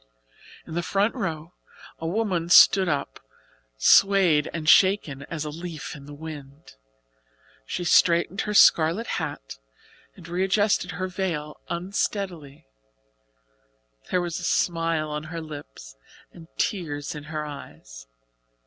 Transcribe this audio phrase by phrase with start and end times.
[0.65, 1.53] In the front row
[1.99, 3.19] a woman stood up,
[3.77, 6.73] swayed and shaken as a leaf in the wind.
[7.67, 9.59] She straightened her scarlet hat
[10.15, 12.65] and readjusted her veil unsteadily.
[14.09, 15.95] There was a smile on her lips
[16.31, 18.07] and tears in her eyes.